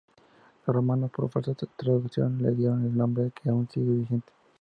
[0.65, 4.33] Los romanos, por falsa traducción, le dieron el nombre que aún sigue vigente.